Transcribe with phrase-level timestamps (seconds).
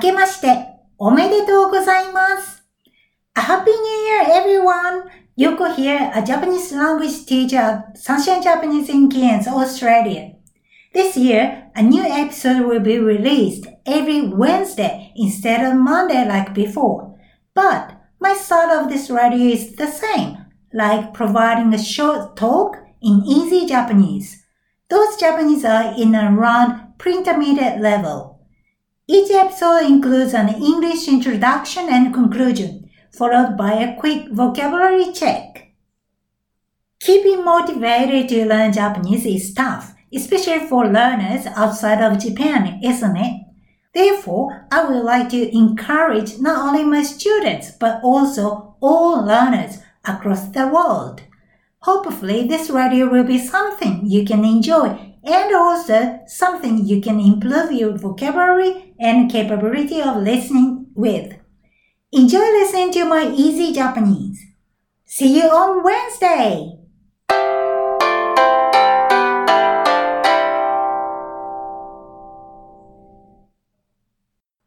[0.00, 0.66] けまして、
[0.98, 2.64] おめでとうございます。
[3.34, 3.74] A Happy New
[4.08, 5.04] Year, everyone!
[5.38, 10.32] Yoko here, a Japanese language teacher at Sunshine Japanese in Cairns, Australia.
[10.92, 17.16] This year, a new episode will be released every Wednesday instead of Monday like before.
[17.54, 20.38] But my thought of this radio is the same,
[20.72, 24.44] like providing a short talk in easy Japanese.
[24.88, 28.39] Those Japanese are in around pre-intermediate level.
[29.12, 35.72] Each episode includes an English introduction and conclusion, followed by a quick vocabulary check.
[37.00, 43.46] Keeping motivated to learn Japanese is tough, especially for learners outside of Japan, isn't it?
[43.92, 50.50] Therefore, I would like to encourage not only my students, but also all learners across
[50.50, 51.22] the world.
[51.80, 57.70] Hopefully, this radio will be something you can enjoy and also something you can improve
[57.72, 61.34] your vocabulary and capability of listening with.
[62.12, 64.44] Enjoy listening to my easy Japanese.
[65.06, 66.79] See you on Wednesday!